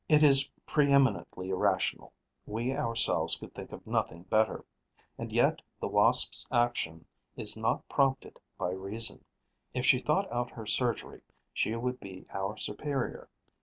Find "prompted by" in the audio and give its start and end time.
7.87-8.71